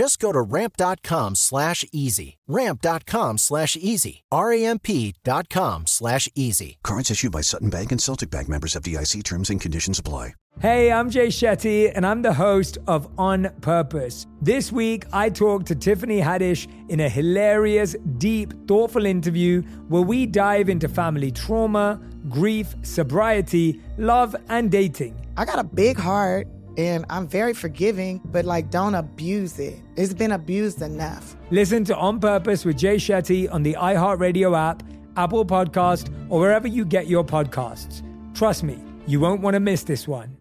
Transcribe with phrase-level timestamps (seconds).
[0.00, 2.38] Just go to ramp.com slash easy.
[2.48, 4.24] Ramp.com slash easy.
[4.32, 6.78] R-A-M-P.com slash easy.
[6.82, 10.36] Cards issued by Sutton Bank and Celtic Bank members FDIC terms and conditions apply.
[10.58, 14.26] Hey, I'm Jay Shetty, and I'm the host of On Purpose.
[14.40, 20.24] This week, I talked to Tiffany Haddish in a hilarious, deep, thoughtful interview where we
[20.24, 25.14] dive into family trauma, grief, sobriety, love, and dating.
[25.36, 29.80] I got a big heart and I'm very forgiving, but like don't abuse it.
[29.96, 31.36] It's been abused enough.
[31.50, 34.82] Listen to On Purpose with Jay Shetty on the iHeartRadio app,
[35.16, 38.02] Apple Podcast, or wherever you get your podcasts.
[38.34, 40.36] Trust me, you won't want to miss this one.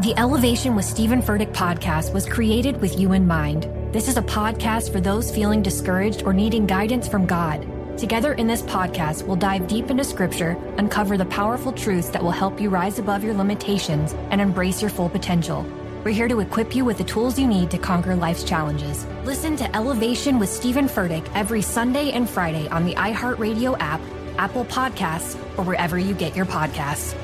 [0.00, 3.68] The Elevation with Stephen Furtick podcast was created with you in mind.
[3.92, 7.64] This is a podcast for those feeling discouraged or needing guidance from God.
[7.98, 12.30] Together in this podcast, we'll dive deep into scripture, uncover the powerful truths that will
[12.30, 15.64] help you rise above your limitations and embrace your full potential.
[16.02, 19.06] We're here to equip you with the tools you need to conquer life's challenges.
[19.24, 24.00] Listen to Elevation with Stephen Furtick every Sunday and Friday on the iHeartRadio app,
[24.36, 27.14] Apple Podcasts, or wherever you get your podcasts.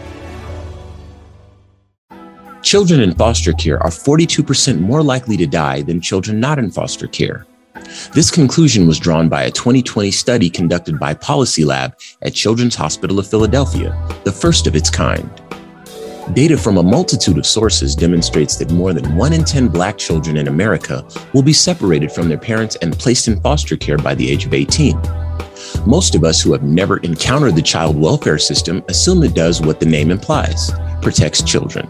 [2.63, 7.09] Children in foster care are 42% more likely to die than children not in foster
[7.09, 7.48] care.
[8.15, 13.19] This conclusion was drawn by a 2020 study conducted by Policy Lab at Children's Hospital
[13.19, 15.31] of Philadelphia, the first of its kind.
[16.35, 20.37] Data from a multitude of sources demonstrates that more than 1 in 10 Black children
[20.37, 24.31] in America will be separated from their parents and placed in foster care by the
[24.31, 25.01] age of 18.
[25.87, 29.81] Most of us who have never encountered the child welfare system assume it does what
[29.81, 30.71] the name implies
[31.01, 31.89] protects children.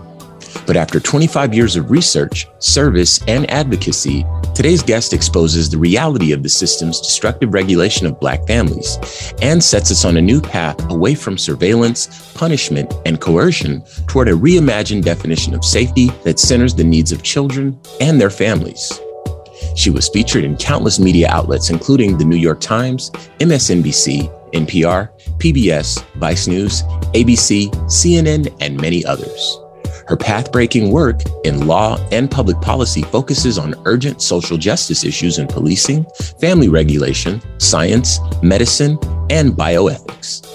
[0.67, 6.43] But after 25 years of research, service, and advocacy, today's guest exposes the reality of
[6.43, 8.99] the system's destructive regulation of Black families
[9.43, 14.33] and sets us on a new path away from surveillance, punishment, and coercion toward a
[14.33, 19.01] reimagined definition of safety that centers the needs of children and their families.
[19.75, 26.03] She was featured in countless media outlets, including the New York Times, MSNBC, NPR, PBS,
[26.15, 26.83] Vice News,
[27.15, 29.59] ABC, CNN, and many others.
[30.09, 35.37] Her path breaking work in law and public policy focuses on urgent social justice issues
[35.37, 36.07] in policing,
[36.41, 38.99] family regulation, science, medicine,
[39.29, 40.47] and bioethics.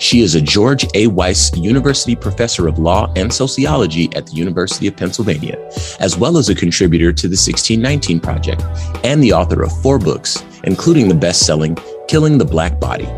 [0.00, 1.06] She is a George A.
[1.06, 5.56] Weiss University Professor of Law and Sociology at the University of Pennsylvania,
[6.00, 8.64] as well as a contributor to the 1619 Project
[9.04, 11.78] and the author of four books, including the best selling
[12.08, 13.08] Killing the Black Body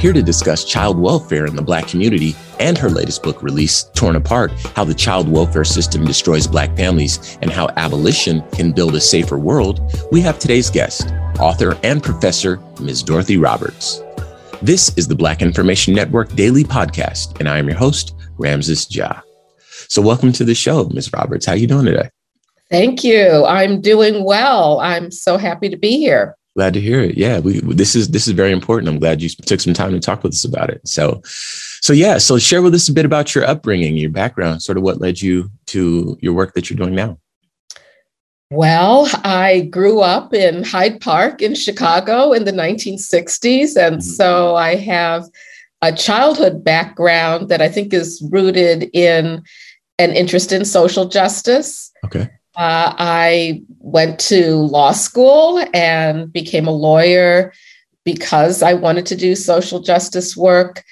[0.00, 4.16] here to discuss child welfare in the Black community and her latest book release, Torn
[4.16, 9.00] Apart How the Child Welfare System Destroys Black Families and How Abolition Can Build a
[9.00, 9.80] Safer World,
[10.12, 13.02] we have today's guest, author and professor, Ms.
[13.02, 14.02] Dorothy Roberts.
[14.62, 19.20] This is the Black Information Network Daily Podcast, and I am your host, Ramses Ja.
[19.88, 21.12] So welcome to the show, Ms.
[21.12, 21.46] Roberts.
[21.46, 22.10] How are you doing today?
[22.70, 23.46] Thank you.
[23.46, 24.80] I'm doing well.
[24.80, 26.36] I'm so happy to be here.
[26.58, 27.16] Glad to hear it.
[27.16, 28.88] Yeah, we, this is this is very important.
[28.88, 30.80] I'm glad you took some time to talk with us about it.
[30.88, 34.76] So, so yeah, so share with us a bit about your upbringing, your background, sort
[34.76, 37.16] of what led you to your work that you're doing now.
[38.50, 44.00] Well, I grew up in Hyde Park in Chicago in the 1960s, and mm-hmm.
[44.00, 45.26] so I have
[45.80, 49.44] a childhood background that I think is rooted in
[50.00, 51.92] an interest in social justice.
[52.04, 52.28] Okay.
[52.58, 57.52] Uh, I went to law school and became a lawyer
[58.04, 60.82] because I wanted to do social justice work.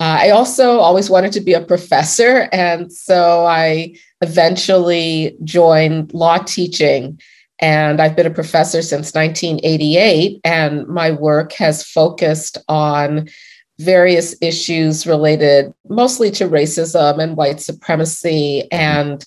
[0.00, 6.38] Uh, I also always wanted to be a professor, and so I eventually joined law
[6.38, 7.20] teaching.
[7.58, 13.28] And I've been a professor since 1988, and my work has focused on
[13.78, 19.24] various issues related mostly to racism and white supremacy and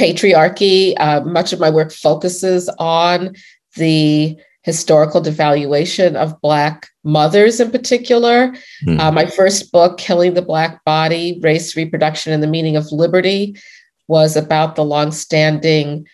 [0.00, 0.94] patriarchy.
[0.98, 3.34] Uh, much of my work focuses on
[3.76, 8.54] the historical devaluation of Black mothers in particular.
[8.86, 8.98] Mm.
[8.98, 13.56] Uh, my first book, Killing the Black Body Race, Reproduction, and the Meaning of Liberty,
[14.08, 16.06] was about the longstanding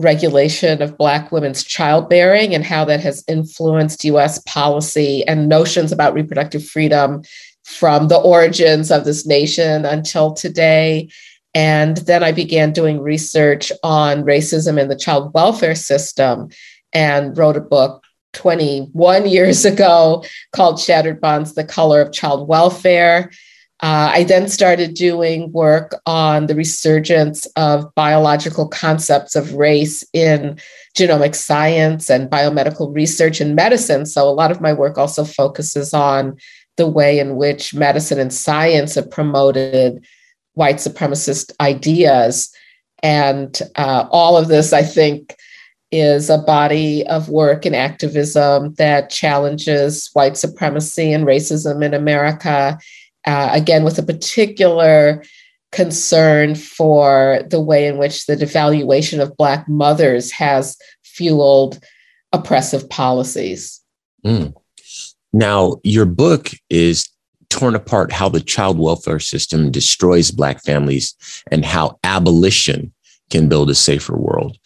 [0.00, 6.14] regulation of Black women's childbearing and how that has influenced US policy and notions about
[6.14, 7.22] reproductive freedom
[7.64, 11.08] from the origins of this nation until today.
[11.54, 16.48] And then I began doing research on racism in the child welfare system
[16.92, 18.04] and wrote a book
[18.34, 20.24] 21 years ago
[20.54, 23.30] called Shattered Bonds The Color of Child Welfare.
[23.82, 30.58] Uh, I then started doing work on the resurgence of biological concepts of race in
[30.94, 34.04] genomic science and biomedical research and medicine.
[34.04, 36.36] So, a lot of my work also focuses on
[36.76, 40.04] the way in which medicine and science have promoted
[40.60, 42.54] white supremacist ideas.
[43.02, 45.34] And uh, all of this, I think,
[45.90, 52.78] is a body of work and activism that challenges white supremacy and racism in America,
[53.26, 55.24] uh, again, with a particular
[55.72, 61.82] concern for the way in which the devaluation of Black mothers has fueled
[62.34, 63.80] oppressive policies.
[64.26, 64.52] Mm.
[65.32, 67.08] Now, your book is
[67.50, 71.14] torn apart how the child welfare system destroys Black families
[71.50, 72.92] and how abolition
[73.28, 74.56] can build a safer world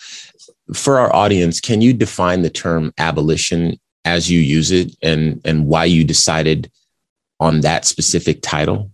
[0.72, 5.66] for our audience, can you define the term abolition as you use it and, and
[5.66, 6.70] why you decided
[7.40, 8.90] on that specific title?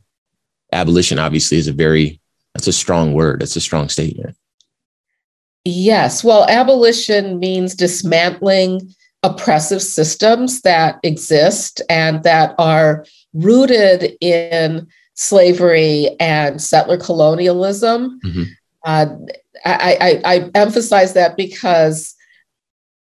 [0.72, 2.20] Abolition obviously is a very,
[2.54, 3.40] that's a strong word.
[3.40, 4.36] That's a strong statement.
[5.64, 6.24] Yes.
[6.24, 16.60] Well, abolition means dismantling oppressive systems that exist and that are rooted in slavery and
[16.60, 18.18] settler colonialism.
[18.24, 18.42] Mm-hmm.
[18.84, 19.06] Uh,
[19.64, 22.14] I, I, I emphasize that because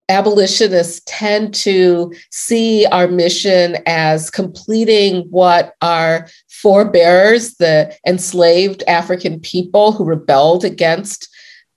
[0.10, 9.92] abolitionists tend to see our mission as completing what our forebears, the enslaved African people
[9.92, 11.30] who rebelled against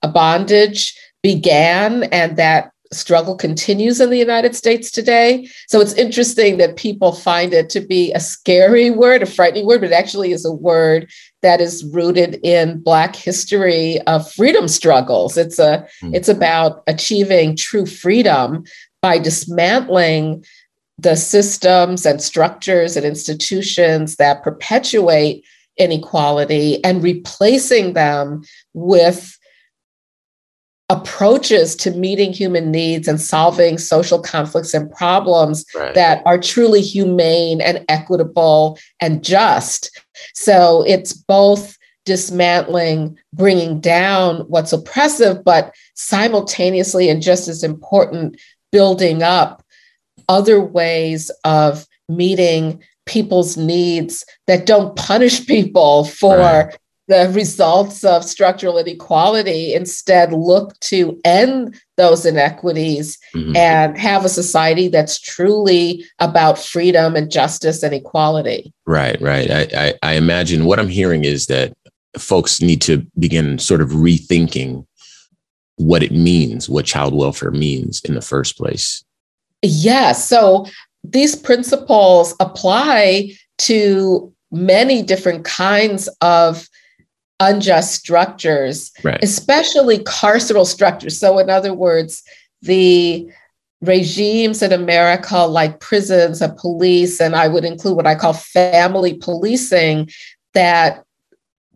[0.02, 5.48] a bondage, began, and that struggle continues in the United States today.
[5.68, 9.80] So it's interesting that people find it to be a scary word, a frightening word,
[9.80, 11.10] but it actually is a word
[11.42, 15.36] that is rooted in Black history of freedom struggles.
[15.36, 16.14] It's a mm.
[16.14, 18.64] it's about achieving true freedom
[19.00, 20.44] by dismantling
[20.98, 25.44] the systems and structures and institutions that perpetuate
[25.76, 28.42] inequality and replacing them
[28.74, 29.38] with
[30.92, 35.94] approaches to meeting human needs and solving social conflicts and problems right.
[35.94, 39.98] that are truly humane and equitable and just.
[40.34, 48.38] So it's both dismantling, bringing down what's oppressive, but simultaneously, and just as important,
[48.70, 49.64] building up
[50.28, 56.76] other ways of meeting people's needs that don't punish people for right
[57.08, 63.56] the results of structural inequality instead look to end those inequities mm-hmm.
[63.56, 68.72] and have a society that's truly about freedom and justice and equality.
[68.86, 69.50] Right, right.
[69.50, 71.72] I, I, I imagine what I'm hearing is that
[72.16, 74.86] folks need to begin sort of rethinking
[75.76, 79.04] what it means, what child welfare means in the first place.
[79.62, 80.66] yeah So
[81.02, 86.68] these principles apply to many different kinds of
[87.40, 89.18] unjust structures, right.
[89.22, 91.18] especially carceral structures.
[91.18, 92.22] So, in other words,
[92.62, 93.28] the
[93.80, 99.14] regimes in America, like prisons and police, and I would include what I call family
[99.14, 100.10] policing,
[100.54, 101.04] that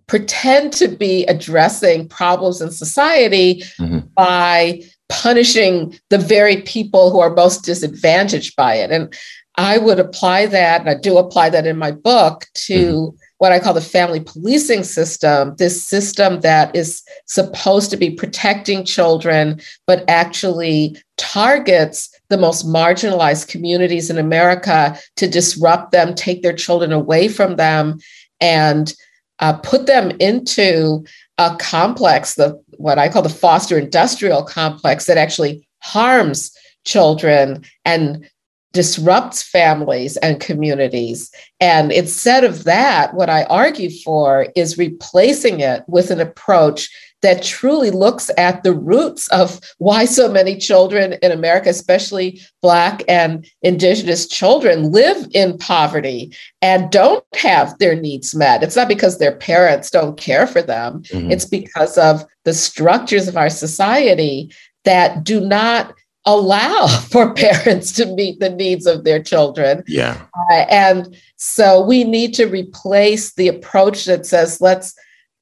[0.06, 4.06] pretend to be addressing problems in society mm-hmm.
[4.14, 8.92] by punishing the very people who are most disadvantaged by it.
[8.92, 9.12] And
[9.56, 13.52] I would apply that, and I do apply that in my book to mm-hmm what
[13.52, 19.60] I call the family policing system, this system that is supposed to be protecting children,
[19.86, 26.92] but actually targets the most marginalized communities in America to disrupt them, take their children
[26.92, 27.98] away from them,
[28.40, 28.94] and
[29.40, 31.04] uh, put them into
[31.38, 38.28] a complex, the what I call the foster industrial complex, that actually harms children and
[38.76, 41.30] disrupts families and communities.
[41.60, 46.90] And instead of that, what I argue for is replacing it with an approach
[47.22, 53.02] that truly looks at the roots of why so many children in America, especially Black
[53.08, 56.30] and Indigenous children, live in poverty
[56.60, 58.62] and don't have their needs met.
[58.62, 61.30] It's not because their parents don't care for them, mm-hmm.
[61.30, 64.52] it's because of the structures of our society
[64.84, 65.94] that do not
[66.26, 69.82] allow for parents to meet the needs of their children.
[69.86, 70.20] Yeah.
[70.50, 74.94] Uh, and so we need to replace the approach that says, let's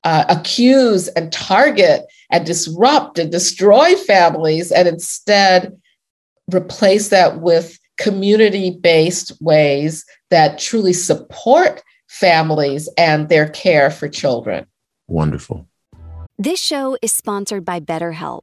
[0.04, 5.80] uh, accuse and target and disrupt and destroy families, and instead
[6.52, 14.66] replace that with community based ways that truly support families and their care for children.
[15.06, 15.68] Wonderful.
[16.38, 18.42] This show is sponsored by BetterHelp.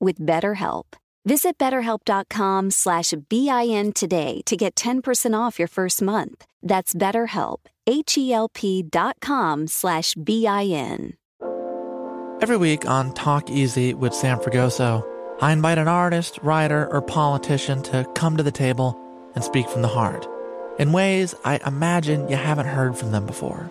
[0.00, 0.84] with BetterHelp.
[1.24, 6.46] Visit betterhelp.com slash BIN today to get 10% off your first month.
[6.62, 11.14] That's BetterHelp, H-E-L-P dot com slash B-I-N.
[12.40, 15.04] Every week on Talk Easy with Sam Fragoso,
[15.42, 18.98] I invite an artist, writer, or politician to come to the table
[19.34, 20.26] and speak from the heart
[20.78, 23.70] in ways I imagine you haven't heard from them before.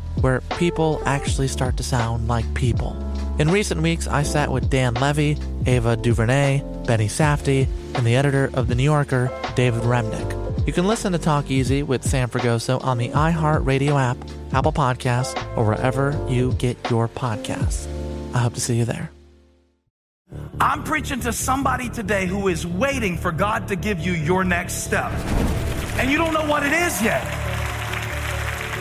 [0.19, 2.95] where people actually start to sound like people.
[3.39, 8.51] In recent weeks, I sat with Dan Levy, Ava DuVernay, Benny Safdie, and the editor
[8.53, 10.67] of The New Yorker, David Remnick.
[10.67, 14.17] You can listen to Talk Easy with Sam Fragoso on the iHeartRadio app,
[14.53, 17.87] Apple Podcasts, or wherever you get your podcasts.
[18.35, 19.09] I hope to see you there.
[20.59, 24.83] I'm preaching to somebody today who is waiting for God to give you your next
[24.83, 25.11] step.
[25.97, 27.40] And you don't know what it is yet.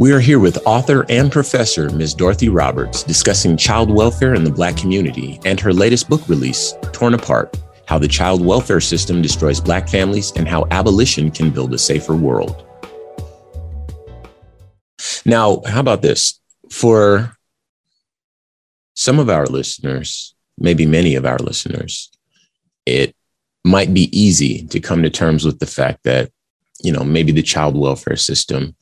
[0.00, 2.14] We are here with author and professor Ms.
[2.14, 7.12] Dorothy Roberts discussing child welfare in the Black community and her latest book release, Torn
[7.12, 7.54] Apart
[7.84, 12.16] How the Child Welfare System Destroys Black Families and How Abolition Can Build a Safer
[12.16, 12.64] World.
[15.26, 16.40] Now, how about this?
[16.70, 17.36] For
[18.94, 22.10] some of our listeners, maybe many of our listeners,
[22.86, 23.14] it
[23.66, 26.30] might be easy to come to terms with the fact that,
[26.82, 28.74] you know, maybe the child welfare system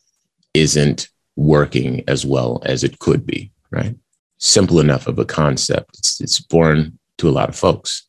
[0.54, 3.94] isn't working as well as it could be, right?
[4.38, 5.98] Simple enough of a concept.
[5.98, 8.08] It's, it's foreign to a lot of folks.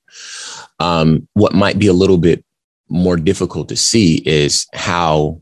[0.79, 2.43] Um, what might be a little bit
[2.89, 5.41] more difficult to see is how,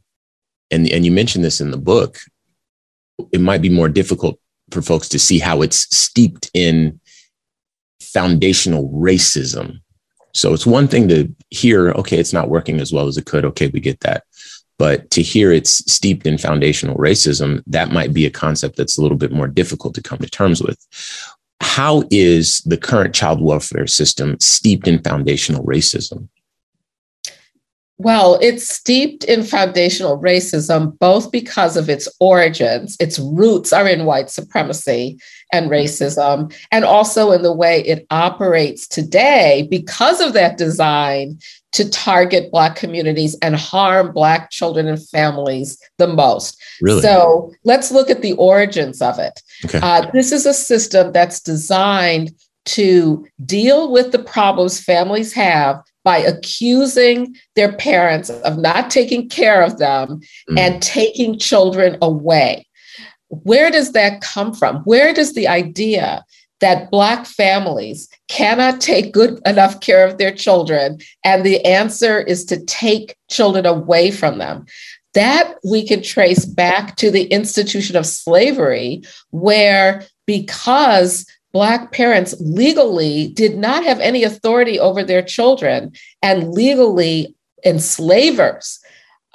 [0.71, 2.19] and, and you mentioned this in the book,
[3.31, 4.39] it might be more difficult
[4.71, 6.99] for folks to see how it's steeped in
[8.01, 9.79] foundational racism.
[10.33, 13.45] So it's one thing to hear, okay, it's not working as well as it could.
[13.45, 14.23] Okay, we get that.
[14.77, 19.01] But to hear it's steeped in foundational racism, that might be a concept that's a
[19.01, 20.77] little bit more difficult to come to terms with.
[21.61, 26.29] How is the current child welfare system steeped in foundational racism?
[27.99, 34.05] Well, it's steeped in foundational racism, both because of its origins, its roots are in
[34.05, 35.19] white supremacy
[35.53, 41.39] and racism, and also in the way it operates today because of that design
[41.73, 46.61] to target Black communities and harm Black children and families the most.
[46.81, 47.01] Really?
[47.01, 49.41] So let's look at the origins of it.
[49.65, 49.79] Okay.
[49.81, 52.31] Uh, this is a system that's designed
[52.65, 59.61] to deal with the problems families have by accusing their parents of not taking care
[59.61, 60.59] of them mm.
[60.59, 62.66] and taking children away.
[63.29, 64.77] Where does that come from?
[64.83, 66.23] Where does the idea
[66.59, 72.45] that Black families cannot take good enough care of their children, and the answer is
[72.45, 74.65] to take children away from them?
[75.13, 83.29] That we can trace back to the institution of slavery, where because Black parents legally
[83.29, 85.91] did not have any authority over their children,
[86.21, 88.79] and legally enslavers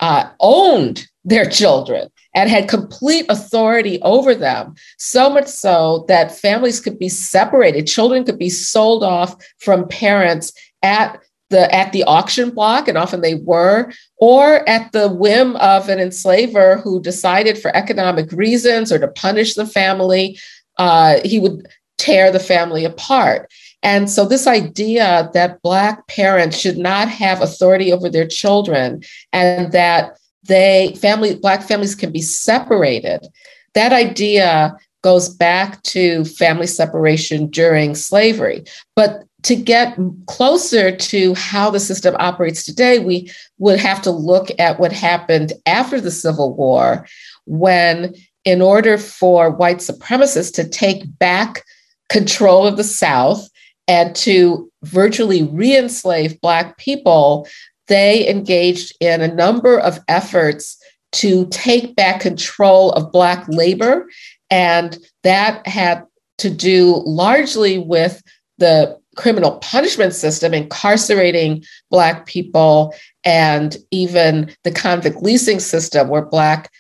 [0.01, 6.81] uh, owned their children and had complete authority over them, so much so that families
[6.81, 11.21] could be separated, children could be sold off from parents at
[11.51, 16.01] the at the auction block, and often they were, or at the whim of an
[16.01, 20.39] enslaver who decided for economic reasons or to punish the family,
[20.79, 23.53] uh, he would tear the family apart.
[23.85, 29.73] And so, this idea that Black parents should not have authority over their children and
[29.73, 33.27] that they family black families can be separated.
[33.75, 38.65] That idea goes back to family separation during slavery.
[38.95, 44.51] But to get closer to how the system operates today we would have to look
[44.59, 47.07] at what happened after the civil war
[47.47, 51.65] when in order for white supremacists to take back
[52.09, 53.49] control of the south
[53.89, 57.47] and to virtually re-enslave black people
[57.89, 60.79] they engaged in a number of efforts
[61.13, 64.09] to take back control of Black labor.
[64.51, 66.05] And that had
[66.39, 68.23] to do largely with
[68.59, 76.71] the criminal punishment system, incarcerating Black people, and even the convict leasing system, where Black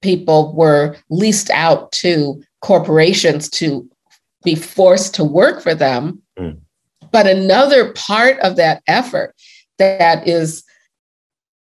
[0.00, 3.88] people were leased out to corporations to
[4.44, 6.22] be forced to work for them.
[6.38, 6.58] Mm.
[7.10, 9.34] But another part of that effort
[9.78, 10.64] that is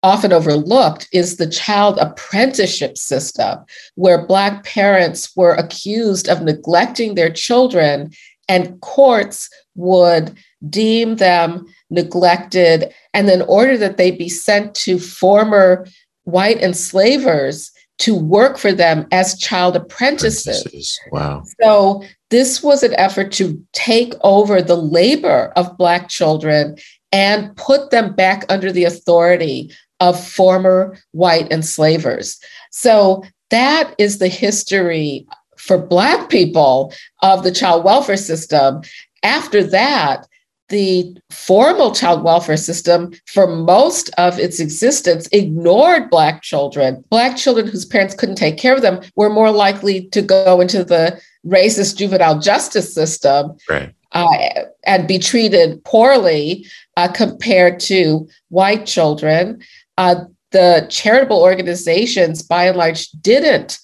[0.04, 3.60] often overlooked is the child apprenticeship system,
[3.95, 8.12] where Black parents were accused of neglecting their children,
[8.50, 10.36] and courts would
[10.69, 15.86] deem them neglected and then order that they be sent to former
[16.24, 20.62] white enslavers to work for them as child apprentices.
[20.62, 21.00] apprentices.
[21.12, 21.43] Wow.
[21.62, 26.78] So, this was an effort to take over the labor of Black children
[27.12, 32.39] and put them back under the authority of former white enslavers.
[32.71, 38.82] So that is the history for Black people of the child welfare system.
[39.24, 40.28] After that,
[40.69, 47.04] the formal child welfare system, for most of its existence, ignored Black children.
[47.10, 50.84] Black children whose parents couldn't take care of them were more likely to go into
[50.84, 53.93] the racist juvenile justice system right.
[54.13, 54.28] Uh,
[54.84, 56.65] and be treated poorly
[56.97, 59.62] uh, compared to white children.
[59.97, 63.80] Uh, the charitable organizations, by and large, didn't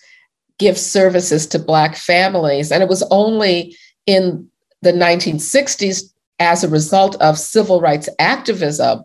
[0.60, 2.72] give services to Black families.
[2.72, 4.50] And it was only in
[4.82, 6.04] the 1960s,
[6.40, 9.04] as a result of civil rights activism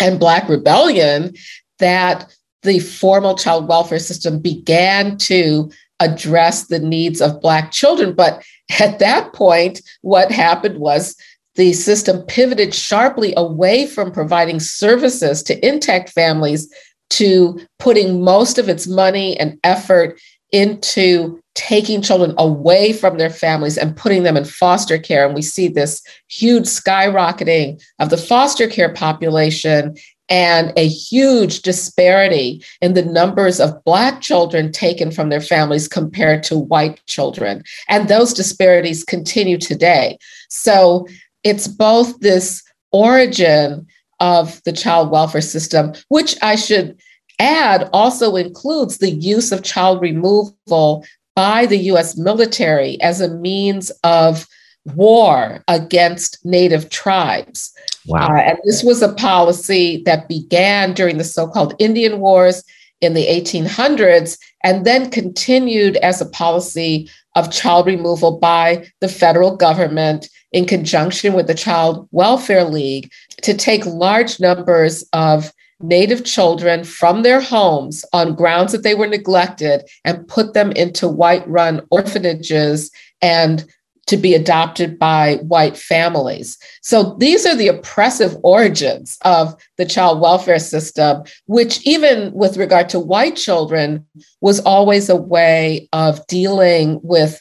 [0.00, 1.34] and Black rebellion,
[1.78, 8.14] that the formal child welfare system began to address the needs of Black children.
[8.14, 8.42] But
[8.78, 11.16] at that point, what happened was
[11.56, 16.72] the system pivoted sharply away from providing services to intact families
[17.10, 20.20] to putting most of its money and effort
[20.52, 25.26] into taking children away from their families and putting them in foster care.
[25.26, 29.96] And we see this huge skyrocketing of the foster care population
[30.30, 36.42] and a huge disparity in the numbers of Black children taken from their families compared
[36.44, 37.64] to white children.
[37.88, 40.18] And those disparities continue today.
[40.48, 41.06] So
[41.42, 42.62] it's both this
[42.92, 43.86] origin
[44.20, 46.98] of the child welfare system, which I should
[47.40, 53.90] add also includes the use of child removal by the US military as a means
[54.04, 54.46] of
[54.94, 57.72] war against Native tribes.
[58.10, 58.28] Wow.
[58.28, 62.64] Uh, and this was a policy that began during the so called Indian Wars
[63.00, 69.56] in the 1800s and then continued as a policy of child removal by the federal
[69.56, 73.10] government in conjunction with the Child Welfare League
[73.42, 79.06] to take large numbers of Native children from their homes on grounds that they were
[79.06, 82.90] neglected and put them into white run orphanages
[83.22, 83.64] and
[84.10, 86.58] to be adopted by white families.
[86.82, 92.88] So these are the oppressive origins of the child welfare system, which, even with regard
[92.88, 94.04] to white children,
[94.40, 97.40] was always a way of dealing with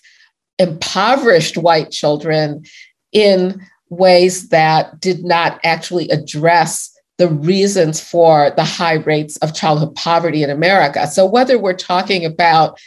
[0.59, 2.63] impoverished white children
[3.11, 9.95] in ways that did not actually address the reasons for the high rates of childhood
[9.95, 11.07] poverty in America.
[11.07, 12.79] So, whether we're talking about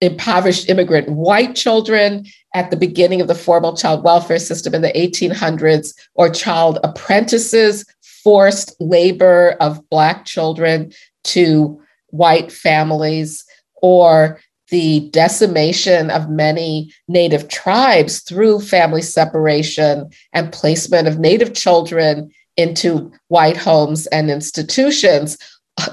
[0.00, 2.24] impoverished immigrant white children
[2.56, 7.84] at the beginning of the formal child welfare system in the 1800s, or child apprentices,
[8.24, 10.90] forced labor of Black children
[11.22, 13.44] to white families,
[13.82, 14.40] or
[14.70, 23.12] the decimation of many Native tribes through family separation and placement of Native children into
[23.28, 25.36] white homes and institutions.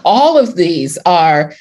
[0.05, 1.53] All of these are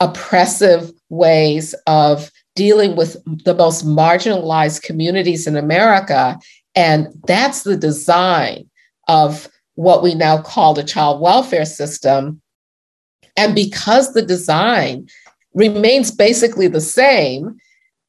[0.00, 6.38] oppressive ways of dealing with the most marginalized communities in America.
[6.74, 8.68] And that's the design
[9.08, 12.42] of what we now call the child welfare system.
[13.34, 15.08] And because the design
[15.54, 17.56] remains basically the same,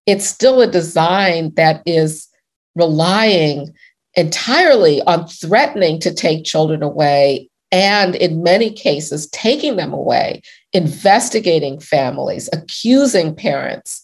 [0.06, 2.28] it's still a design that is
[2.76, 3.74] relying
[4.16, 10.42] entirely on threatening to take children away and in many cases taking them away,
[10.74, 14.04] investigating families, accusing parents,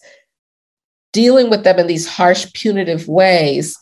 [1.18, 3.76] dealing with them in these harsh, punitive ways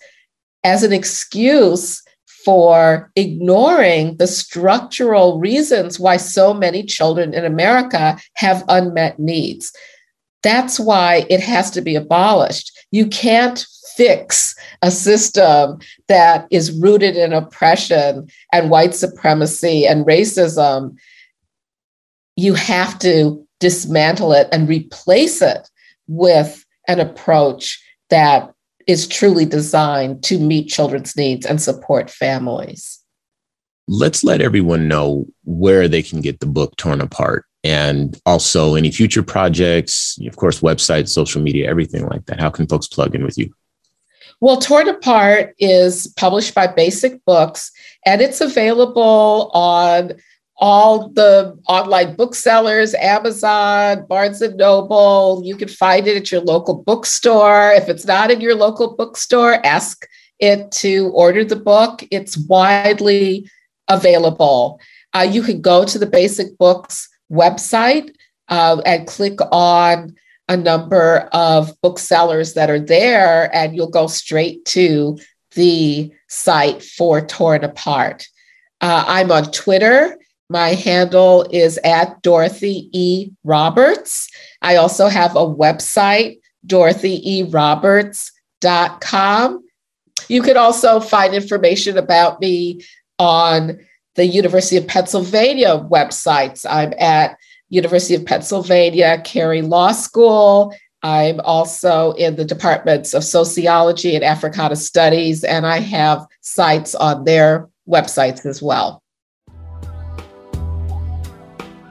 [0.65, 2.03] as an excuse
[2.47, 9.71] for ignoring the structural reasons why so many children in America have unmet needs.
[10.43, 12.73] That's why it has to be abolished.
[12.91, 13.67] You can't
[13.99, 20.97] fix a system that is rooted in oppression and white supremacy and racism.
[22.37, 25.69] You have to dismantle it and replace it
[26.07, 28.53] with an approach that
[28.87, 33.01] is truly designed to meet children's needs and support families.
[33.89, 38.91] Let's let everyone know where they can get the book torn apart and also any
[38.91, 42.41] future projects, of course, websites, social media, everything like that.
[42.41, 43.53] How can folks plug in with you?
[44.41, 47.73] Well, Torn Apart is published by Basic Books
[48.05, 50.13] and it's available on
[50.59, 55.43] all the online booksellers, Amazon, Barnes and Noble.
[55.45, 57.73] You can find it at your local bookstore.
[57.73, 60.07] If it's not in your local bookstore, ask
[60.39, 62.05] it to order the book.
[62.11, 63.51] It's widely
[63.89, 64.81] available.
[65.15, 68.15] Uh, you can go to the Basic Books website
[68.49, 70.15] uh, and click on
[70.49, 75.19] a number of booksellers that are there, and you'll go straight to
[75.53, 78.27] the site for Torn Apart.
[78.81, 80.17] Uh, I'm on Twitter
[80.49, 83.31] my handle is at Dorothy E.
[83.45, 84.31] Roberts.
[84.63, 89.65] I also have a website, dorothyeroberts.com.
[90.29, 92.81] You can also find information about me
[93.19, 93.81] on
[94.15, 96.65] the University of Pennsylvania websites.
[96.69, 97.37] I'm at
[97.69, 100.73] University of Pennsylvania Carey Law School.
[101.03, 107.25] I'm also in the departments of sociology and Africana studies, and I have sites on
[107.25, 109.03] their websites as well.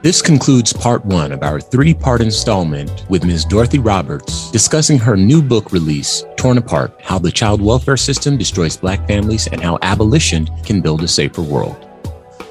[0.02, 3.46] This concludes part one of our three part installment with Ms.
[3.46, 8.76] Dorothy Roberts discussing her new book release, Torn Apart How the Child Welfare System Destroys
[8.76, 11.88] Black Families and How Abolition Can Build a Safer World.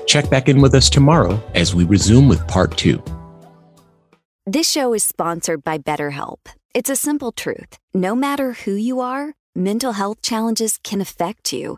[0.07, 3.01] Check back in with us tomorrow as we resume with part two.
[4.47, 6.39] This show is sponsored by BetterHelp.
[6.73, 7.77] It's a simple truth.
[7.93, 11.77] No matter who you are, mental health challenges can affect you